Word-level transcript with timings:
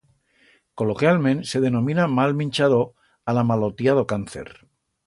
Coloquialment 0.81 1.43
se 1.51 1.61
denomina 1.67 2.09
mal 2.15 2.35
minchador 2.41 2.83
a 3.35 3.39
la 3.41 3.47
malotía 3.53 4.01
d'o 4.01 4.09
cáncer. 4.17 4.49